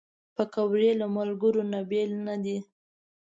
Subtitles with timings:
[0.35, 2.57] پکورې له ملګرو نه بېل نه دي